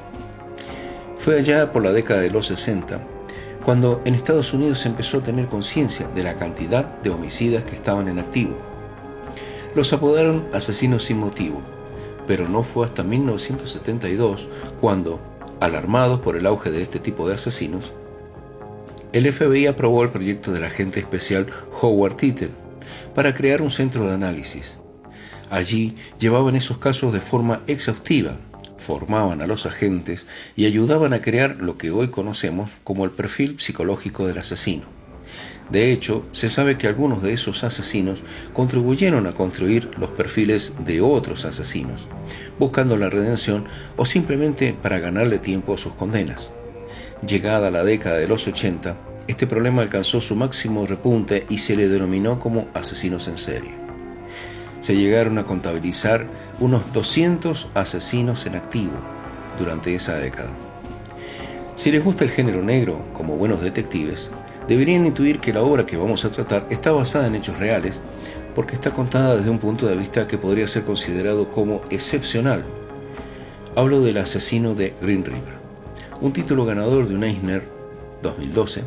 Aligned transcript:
Fue 1.22 1.38
allá 1.38 1.72
por 1.72 1.82
la 1.82 1.92
década 1.92 2.20
de 2.20 2.30
los 2.30 2.46
60 2.46 3.00
cuando 3.64 4.02
en 4.04 4.14
Estados 4.14 4.52
Unidos 4.52 4.80
se 4.80 4.88
empezó 4.88 5.18
a 5.18 5.22
tener 5.22 5.46
conciencia 5.46 6.08
de 6.08 6.24
la 6.24 6.36
cantidad 6.36 6.84
de 7.00 7.10
homicidas 7.10 7.64
que 7.64 7.76
estaban 7.76 8.08
en 8.08 8.18
activo 8.18 8.56
los 9.74 9.92
apodaron 9.92 10.44
asesinos 10.52 11.04
sin 11.04 11.18
motivo, 11.18 11.62
pero 12.26 12.48
no 12.48 12.62
fue 12.62 12.84
hasta 12.84 13.02
1972 13.02 14.48
cuando, 14.80 15.20
alarmados 15.60 16.20
por 16.20 16.36
el 16.36 16.46
auge 16.46 16.70
de 16.70 16.82
este 16.82 16.98
tipo 16.98 17.26
de 17.26 17.34
asesinos, 17.34 17.92
el 19.12 19.30
FBI 19.30 19.66
aprobó 19.66 20.02
el 20.02 20.10
proyecto 20.10 20.52
del 20.52 20.64
agente 20.64 21.00
especial 21.00 21.46
Howard 21.80 22.16
Titten 22.16 22.50
para 23.14 23.34
crear 23.34 23.60
un 23.60 23.70
centro 23.70 24.06
de 24.06 24.14
análisis. 24.14 24.78
Allí 25.50 25.94
llevaban 26.18 26.56
esos 26.56 26.78
casos 26.78 27.12
de 27.12 27.20
forma 27.20 27.62
exhaustiva, 27.66 28.36
formaban 28.82 29.40
a 29.40 29.46
los 29.46 29.64
agentes 29.64 30.26
y 30.56 30.66
ayudaban 30.66 31.14
a 31.14 31.22
crear 31.22 31.56
lo 31.56 31.78
que 31.78 31.90
hoy 31.90 32.08
conocemos 32.08 32.70
como 32.84 33.04
el 33.06 33.12
perfil 33.12 33.58
psicológico 33.58 34.26
del 34.26 34.38
asesino. 34.38 34.84
De 35.70 35.90
hecho, 35.92 36.26
se 36.32 36.50
sabe 36.50 36.76
que 36.76 36.86
algunos 36.86 37.22
de 37.22 37.32
esos 37.32 37.64
asesinos 37.64 38.22
contribuyeron 38.52 39.26
a 39.26 39.32
construir 39.32 39.90
los 39.96 40.10
perfiles 40.10 40.74
de 40.84 41.00
otros 41.00 41.46
asesinos, 41.46 42.08
buscando 42.58 42.98
la 42.98 43.08
redención 43.08 43.64
o 43.96 44.04
simplemente 44.04 44.74
para 44.74 44.98
ganarle 44.98 45.38
tiempo 45.38 45.72
a 45.72 45.78
sus 45.78 45.94
condenas. 45.94 46.52
Llegada 47.26 47.70
la 47.70 47.84
década 47.84 48.18
de 48.18 48.28
los 48.28 48.46
80, 48.46 48.98
este 49.28 49.46
problema 49.46 49.82
alcanzó 49.82 50.20
su 50.20 50.36
máximo 50.36 50.86
repunte 50.86 51.46
y 51.48 51.58
se 51.58 51.76
le 51.76 51.88
denominó 51.88 52.38
como 52.38 52.68
asesinos 52.74 53.28
en 53.28 53.38
serie. 53.38 53.81
Se 54.82 54.96
llegaron 54.96 55.38
a 55.38 55.44
contabilizar 55.44 56.26
unos 56.60 56.92
200 56.92 57.70
asesinos 57.74 58.44
en 58.46 58.56
activo 58.56 58.92
durante 59.58 59.94
esa 59.94 60.16
década. 60.16 60.50
Si 61.76 61.90
les 61.90 62.04
gusta 62.04 62.24
el 62.24 62.30
género 62.30 62.62
negro 62.62 63.00
como 63.12 63.36
buenos 63.36 63.62
detectives, 63.62 64.30
deberían 64.68 65.06
intuir 65.06 65.38
que 65.38 65.52
la 65.52 65.62
obra 65.62 65.86
que 65.86 65.96
vamos 65.96 66.24
a 66.24 66.30
tratar 66.30 66.66
está 66.68 66.92
basada 66.92 67.28
en 67.28 67.36
hechos 67.36 67.58
reales, 67.58 68.00
porque 68.54 68.74
está 68.74 68.90
contada 68.90 69.36
desde 69.36 69.50
un 69.50 69.58
punto 69.58 69.86
de 69.86 69.96
vista 69.96 70.26
que 70.26 70.36
podría 70.36 70.68
ser 70.68 70.82
considerado 70.82 71.50
como 71.50 71.82
excepcional. 71.90 72.64
Hablo 73.74 74.02
del 74.02 74.18
asesino 74.18 74.74
de 74.74 74.94
Green 75.00 75.24
River, 75.24 75.62
un 76.20 76.32
título 76.32 76.64
ganador 76.64 77.06
de 77.06 77.14
un 77.14 77.24
Eisner 77.24 77.62
2012 78.22 78.82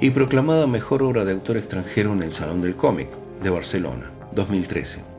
y 0.00 0.10
proclamada 0.10 0.66
mejor 0.66 1.02
obra 1.02 1.24
de 1.24 1.32
autor 1.32 1.56
extranjero 1.56 2.12
en 2.12 2.22
el 2.22 2.32
Salón 2.32 2.62
del 2.62 2.76
Cómic 2.76 3.08
de 3.42 3.50
Barcelona 3.50 4.10
2013. 4.34 5.11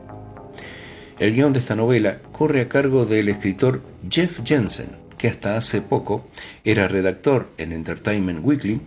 El 1.24 1.32
guion 1.32 1.54
de 1.54 1.60
esta 1.60 1.74
novela 1.74 2.20
corre 2.32 2.60
a 2.60 2.68
cargo 2.68 3.06
del 3.06 3.30
escritor 3.30 3.80
Jeff 4.10 4.40
Jensen, 4.44 4.90
que 5.16 5.28
hasta 5.28 5.56
hace 5.56 5.80
poco 5.80 6.26
era 6.66 6.86
redactor 6.86 7.48
en 7.56 7.72
Entertainment 7.72 8.40
Weekly 8.44 8.82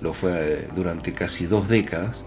lo 0.00 0.12
fue 0.12 0.30
eh, 0.36 0.68
durante 0.76 1.12
casi 1.14 1.46
dos 1.46 1.68
décadas, 1.68 2.24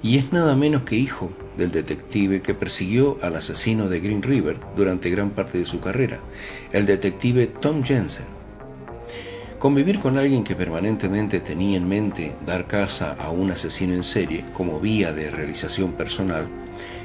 y 0.00 0.18
es 0.18 0.32
nada 0.32 0.54
menos 0.54 0.84
que 0.84 0.94
hijo 0.94 1.32
del 1.56 1.72
detective 1.72 2.40
que 2.40 2.54
persiguió 2.54 3.18
al 3.20 3.34
asesino 3.34 3.88
de 3.88 3.98
Green 3.98 4.22
River 4.22 4.60
durante 4.76 5.10
gran 5.10 5.30
parte 5.30 5.58
de 5.58 5.66
su 5.66 5.80
carrera, 5.80 6.20
el 6.70 6.86
detective 6.86 7.48
Tom 7.48 7.82
Jensen. 7.82 8.26
Convivir 9.58 9.98
con 9.98 10.18
alguien 10.18 10.44
que 10.44 10.54
permanentemente 10.54 11.40
tenía 11.40 11.78
en 11.78 11.88
mente 11.88 12.36
dar 12.46 12.68
caza 12.68 13.16
a 13.18 13.30
un 13.30 13.50
asesino 13.50 13.92
en 13.92 14.04
serie 14.04 14.44
como 14.52 14.78
vía 14.78 15.12
de 15.12 15.32
realización 15.32 15.94
personal 15.94 16.48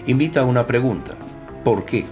invita 0.05 0.41
a 0.41 0.45
una 0.45 0.67
pregunta. 0.67 1.17
¿Por 1.65 1.83
qué? 1.83 2.05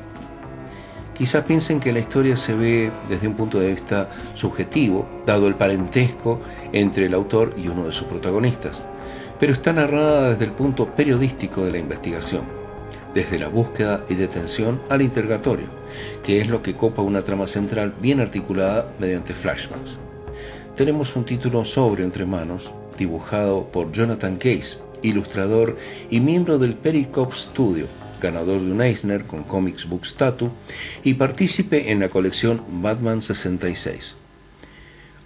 Quizás 1.13 1.45
piensen 1.45 1.79
que 1.79 1.93
la 1.93 1.99
historia 1.99 2.35
se 2.35 2.55
ve 2.55 2.91
desde 3.07 3.27
un 3.27 3.35
punto 3.35 3.59
de 3.59 3.71
vista 3.71 4.09
subjetivo, 4.33 5.07
dado 5.27 5.47
el 5.47 5.53
parentesco 5.53 6.41
entre 6.71 7.05
el 7.05 7.13
autor 7.13 7.53
y 7.55 7.67
uno 7.67 7.85
de 7.85 7.91
sus 7.91 8.07
protagonistas, 8.07 8.83
pero 9.39 9.53
está 9.53 9.71
narrada 9.71 10.31
desde 10.31 10.45
el 10.45 10.53
punto 10.53 10.95
periodístico 10.95 11.63
de 11.63 11.71
la 11.71 11.77
investigación, 11.77 12.45
desde 13.13 13.37
la 13.37 13.47
búsqueda 13.47 14.03
y 14.09 14.15
detención 14.15 14.81
al 14.89 15.03
interrogatorio, 15.03 15.67
que 16.23 16.41
es 16.41 16.47
lo 16.47 16.63
que 16.63 16.75
copa 16.75 17.03
una 17.03 17.21
trama 17.21 17.45
central 17.45 17.93
bien 18.01 18.21
articulada 18.21 18.91
mediante 18.97 19.35
flashbacks. 19.35 19.99
Tenemos 20.75 21.15
un 21.15 21.25
título 21.25 21.63
sobrio 21.63 22.05
entre 22.05 22.25
manos, 22.25 22.71
dibujado 22.97 23.65
por 23.65 23.91
Jonathan 23.91 24.37
Case, 24.37 24.79
ilustrador 25.03 25.77
y 26.09 26.21
miembro 26.21 26.57
del 26.57 26.73
Pericope 26.73 27.35
Studio, 27.35 27.85
ganador 28.23 28.61
de 28.61 28.71
un 28.71 28.81
Eisner 28.81 29.25
con 29.25 29.43
Comics 29.43 29.87
Book 29.87 30.05
Statue 30.05 30.49
y 31.03 31.13
partícipe 31.15 31.91
en 31.91 31.99
la 31.99 32.09
colección 32.09 32.63
Batman 32.81 33.21
66. 33.21 34.15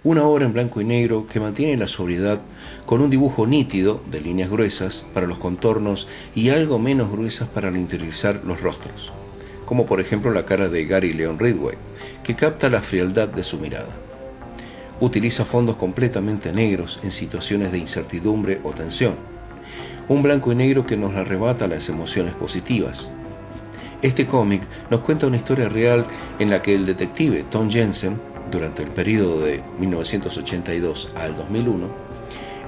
Una 0.04 0.24
obra 0.24 0.44
en 0.44 0.52
blanco 0.52 0.80
y 0.80 0.84
negro 0.84 1.26
que 1.26 1.40
mantiene 1.40 1.76
la 1.76 1.88
sobriedad 1.88 2.40
con 2.86 3.00
un 3.00 3.08
dibujo 3.08 3.46
nítido 3.46 4.02
de 4.10 4.20
líneas 4.20 4.50
gruesas 4.50 5.04
para 5.14 5.26
los 5.26 5.38
contornos 5.38 6.08
y 6.34 6.50
algo 6.50 6.78
menos 6.78 7.10
gruesas 7.10 7.48
para 7.48 7.70
interiorizar 7.70 8.42
los 8.44 8.60
rostros, 8.60 9.12
como 9.64 9.86
por 9.86 10.00
ejemplo 10.00 10.32
la 10.32 10.44
cara 10.44 10.68
de 10.68 10.84
Gary 10.84 11.12
Leon 11.12 11.38
Ridway, 11.38 11.76
que 12.24 12.34
capta 12.34 12.68
la 12.68 12.80
frialdad 12.80 13.28
de 13.28 13.42
su 13.42 13.58
mirada. 13.58 13.94
Utiliza 15.00 15.44
fondos 15.44 15.76
completamente 15.76 16.52
negros 16.52 16.98
en 17.04 17.12
situaciones 17.12 17.70
de 17.70 17.78
incertidumbre 17.78 18.60
o 18.64 18.72
tensión 18.72 19.37
un 20.08 20.22
blanco 20.22 20.52
y 20.52 20.54
negro 20.54 20.86
que 20.86 20.96
nos 20.96 21.14
arrebata 21.14 21.68
las 21.68 21.88
emociones 21.88 22.34
positivas. 22.34 23.10
Este 24.00 24.26
cómic 24.26 24.62
nos 24.90 25.00
cuenta 25.00 25.26
una 25.26 25.36
historia 25.36 25.68
real 25.68 26.06
en 26.38 26.50
la 26.50 26.62
que 26.62 26.74
el 26.74 26.86
detective 26.86 27.44
Tom 27.50 27.68
Jensen, 27.68 28.18
durante 28.50 28.82
el 28.82 28.88
periodo 28.88 29.40
de 29.40 29.62
1982 29.78 31.10
al 31.14 31.36
2001, 31.36 31.86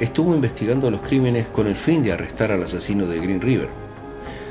estuvo 0.01 0.35
investigando 0.35 0.91
los 0.91 1.01
crímenes 1.01 1.49
con 1.49 1.67
el 1.67 1.77
fin 1.77 2.03
de 2.03 2.13
arrestar 2.13 2.53
al 2.53 2.63
asesino 2.63 3.07
de 3.07 3.21
Green 3.21 3.41
River. 3.41 3.69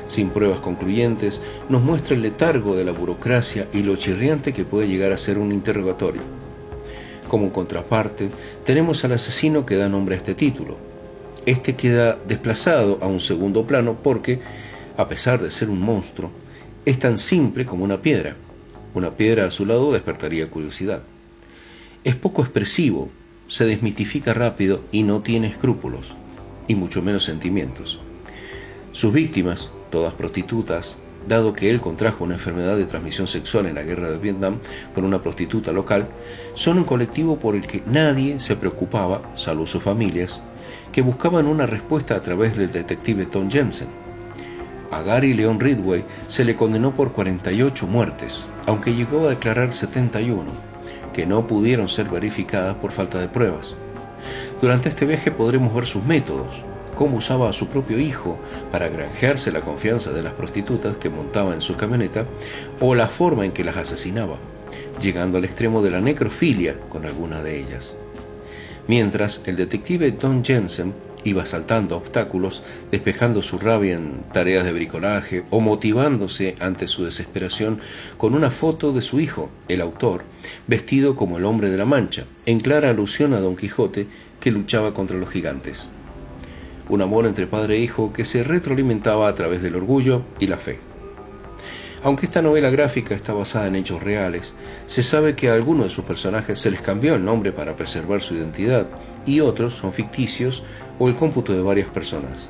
Sin 0.08 0.30
pruebas 0.30 0.58
concluyentes, 0.58 1.40
nos 1.68 1.82
muestra 1.82 2.16
el 2.16 2.22
letargo 2.22 2.74
de 2.74 2.84
la 2.84 2.92
burocracia 2.92 3.68
y 3.72 3.84
lo 3.84 3.94
chirriante 3.94 4.52
que 4.52 4.64
puede 4.64 4.88
llegar 4.88 5.12
a 5.12 5.16
ser 5.16 5.38
un 5.38 5.52
interrogatorio. 5.52 6.22
Como 7.28 7.52
contraparte, 7.52 8.30
tenemos 8.64 9.04
al 9.04 9.12
asesino 9.12 9.64
que 9.64 9.76
da 9.76 9.88
nombre 9.88 10.16
a 10.16 10.18
este 10.18 10.34
título, 10.34 10.76
este 11.46 11.76
queda 11.76 12.18
desplazado 12.26 12.98
a 13.00 13.06
un 13.06 13.20
segundo 13.20 13.66
plano 13.66 13.98
porque, 14.02 14.40
a 14.96 15.08
pesar 15.08 15.40
de 15.40 15.50
ser 15.50 15.70
un 15.70 15.80
monstruo, 15.80 16.30
es 16.84 16.98
tan 16.98 17.18
simple 17.18 17.66
como 17.66 17.84
una 17.84 18.02
piedra. 18.02 18.36
Una 18.94 19.10
piedra 19.12 19.46
a 19.46 19.50
su 19.50 19.66
lado 19.66 19.92
despertaría 19.92 20.50
curiosidad. 20.50 21.02
Es 22.04 22.16
poco 22.16 22.42
expresivo, 22.42 23.10
se 23.48 23.66
desmitifica 23.66 24.34
rápido 24.34 24.80
y 24.92 25.02
no 25.02 25.20
tiene 25.20 25.48
escrúpulos. 25.48 26.14
y 26.68 26.76
mucho 26.76 27.02
menos 27.02 27.24
sentimientos. 27.24 27.98
Sus 28.92 29.12
víctimas, 29.12 29.72
todas 29.90 30.14
prostitutas, 30.14 30.98
dado 31.28 31.52
que 31.52 31.68
él 31.68 31.80
contrajo 31.80 32.22
una 32.22 32.34
enfermedad 32.34 32.76
de 32.76 32.86
transmisión 32.86 33.26
sexual 33.26 33.66
en 33.66 33.74
la 33.74 33.82
guerra 33.82 34.08
de 34.08 34.18
Vietnam 34.18 34.58
con 34.94 35.04
una 35.04 35.20
prostituta 35.20 35.72
local, 35.72 36.06
son 36.54 36.78
un 36.78 36.84
colectivo 36.84 37.40
por 37.40 37.56
el 37.56 37.66
que 37.66 37.82
nadie 37.86 38.38
se 38.38 38.54
preocupaba, 38.54 39.32
salvo 39.34 39.66
sus 39.66 39.82
familias, 39.82 40.40
que 40.92 41.02
buscaban 41.02 41.46
una 41.46 41.66
respuesta 41.66 42.16
a 42.16 42.22
través 42.22 42.56
del 42.56 42.72
detective 42.72 43.26
Tom 43.26 43.50
Jensen. 43.50 43.88
A 44.90 45.02
Gary 45.02 45.34
Leon 45.34 45.60
Ridway 45.60 46.04
se 46.26 46.44
le 46.44 46.56
condenó 46.56 46.92
por 46.92 47.12
48 47.12 47.86
muertes, 47.86 48.46
aunque 48.66 48.94
llegó 48.94 49.26
a 49.26 49.30
declarar 49.30 49.72
71, 49.72 50.44
que 51.12 51.26
no 51.26 51.46
pudieron 51.46 51.88
ser 51.88 52.08
verificadas 52.08 52.76
por 52.76 52.90
falta 52.90 53.20
de 53.20 53.28
pruebas. 53.28 53.76
Durante 54.60 54.88
este 54.88 55.06
viaje 55.06 55.30
podremos 55.30 55.72
ver 55.72 55.86
sus 55.86 56.04
métodos, 56.04 56.64
cómo 56.96 57.18
usaba 57.18 57.48
a 57.48 57.52
su 57.52 57.68
propio 57.68 57.98
hijo 57.98 58.38
para 58.72 58.88
granjearse 58.88 59.52
la 59.52 59.62
confianza 59.62 60.12
de 60.12 60.22
las 60.22 60.34
prostitutas 60.34 60.96
que 60.96 61.08
montaba 61.08 61.54
en 61.54 61.62
su 61.62 61.76
camioneta, 61.76 62.26
o 62.80 62.94
la 62.94 63.06
forma 63.06 63.44
en 63.44 63.52
que 63.52 63.64
las 63.64 63.76
asesinaba, 63.76 64.36
llegando 65.00 65.38
al 65.38 65.44
extremo 65.44 65.82
de 65.82 65.92
la 65.92 66.00
necrofilia 66.00 66.76
con 66.88 67.06
algunas 67.06 67.44
de 67.44 67.60
ellas. 67.60 67.94
Mientras 68.86 69.42
el 69.46 69.56
detective 69.56 70.10
Don 70.12 70.44
Jensen 70.44 70.94
iba 71.24 71.44
saltando 71.44 71.96
obstáculos, 71.96 72.62
despejando 72.90 73.42
su 73.42 73.58
rabia 73.58 73.94
en 73.96 74.22
tareas 74.32 74.64
de 74.64 74.72
bricolaje 74.72 75.44
o 75.50 75.60
motivándose 75.60 76.56
ante 76.60 76.86
su 76.86 77.04
desesperación 77.04 77.78
con 78.16 78.34
una 78.34 78.50
foto 78.50 78.92
de 78.92 79.02
su 79.02 79.20
hijo, 79.20 79.50
el 79.68 79.80
autor, 79.80 80.22
vestido 80.66 81.16
como 81.16 81.38
el 81.38 81.44
hombre 81.44 81.70
de 81.70 81.76
la 81.76 81.84
mancha, 81.84 82.24
en 82.46 82.60
clara 82.60 82.90
alusión 82.90 83.34
a 83.34 83.40
Don 83.40 83.56
Quijote 83.56 84.06
que 84.40 84.50
luchaba 84.50 84.94
contra 84.94 85.18
los 85.18 85.28
gigantes 85.28 85.88
un 86.90 87.02
amor 87.02 87.24
entre 87.24 87.46
padre 87.46 87.76
e 87.76 87.80
hijo 87.80 88.12
que 88.12 88.24
se 88.24 88.42
retroalimentaba 88.42 89.28
a 89.28 89.34
través 89.34 89.62
del 89.62 89.76
orgullo 89.76 90.22
y 90.40 90.48
la 90.48 90.58
fe. 90.58 90.89
Aunque 92.02 92.24
esta 92.24 92.40
novela 92.40 92.70
gráfica 92.70 93.14
está 93.14 93.34
basada 93.34 93.66
en 93.66 93.76
hechos 93.76 94.02
reales, 94.02 94.54
se 94.86 95.02
sabe 95.02 95.34
que 95.34 95.50
a 95.50 95.54
algunos 95.54 95.84
de 95.84 95.90
sus 95.90 96.04
personajes 96.04 96.58
se 96.58 96.70
les 96.70 96.80
cambió 96.80 97.14
el 97.14 97.24
nombre 97.24 97.52
para 97.52 97.76
preservar 97.76 98.22
su 98.22 98.34
identidad 98.34 98.86
y 99.26 99.40
otros 99.40 99.74
son 99.74 99.92
ficticios 99.92 100.62
o 100.98 101.08
el 101.08 101.14
cómputo 101.14 101.52
de 101.52 101.60
varias 101.60 101.88
personas. 101.88 102.48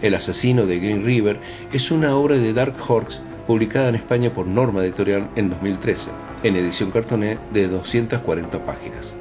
El 0.00 0.14
asesino 0.14 0.64
de 0.64 0.78
Green 0.78 1.04
River 1.04 1.38
es 1.74 1.90
una 1.90 2.16
obra 2.16 2.36
de 2.36 2.54
Dark 2.54 2.74
Horse 2.88 3.20
publicada 3.46 3.90
en 3.90 3.96
España 3.96 4.30
por 4.32 4.46
Norma 4.46 4.82
Editorial 4.82 5.28
en 5.36 5.50
2013, 5.50 6.10
en 6.42 6.56
edición 6.56 6.90
cartoné 6.90 7.36
de 7.52 7.68
240 7.68 8.64
páginas. 8.64 9.14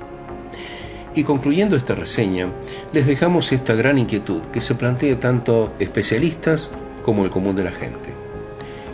Y 1.15 1.25
concluyendo 1.25 1.75
esta 1.75 1.95
reseña, 1.95 2.47
les 2.93 3.05
dejamos 3.05 3.51
esta 3.51 3.75
gran 3.75 3.99
inquietud 3.99 4.41
que 4.53 4.61
se 4.61 4.75
plantea 4.75 5.19
tanto 5.19 5.73
especialistas 5.79 6.71
como 7.03 7.25
el 7.25 7.29
común 7.29 7.57
de 7.57 7.65
la 7.65 7.71
gente. 7.71 8.22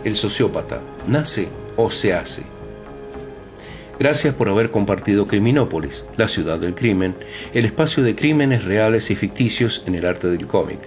¿El 0.02 0.16
sociópata 0.16 0.80
nace 1.06 1.48
o 1.76 1.90
se 1.90 2.14
hace? 2.14 2.42
Gracias 3.98 4.34
por 4.34 4.48
haber 4.48 4.70
compartido 4.70 5.26
Criminópolis, 5.26 6.06
la 6.16 6.26
ciudad 6.26 6.58
del 6.58 6.74
crimen, 6.74 7.14
el 7.52 7.66
espacio 7.66 8.02
de 8.02 8.14
crímenes 8.14 8.64
reales 8.64 9.10
y 9.10 9.16
ficticios 9.16 9.82
en 9.86 9.94
el 9.94 10.06
arte 10.06 10.28
del 10.28 10.46
cómic. 10.46 10.78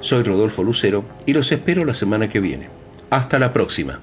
Soy 0.00 0.24
Rodolfo 0.24 0.64
Lucero 0.64 1.04
y 1.24 1.34
los 1.34 1.52
espero 1.52 1.84
la 1.84 1.94
semana 1.94 2.28
que 2.28 2.40
viene. 2.40 2.68
Hasta 3.10 3.38
la 3.38 3.52
próxima. 3.52 4.00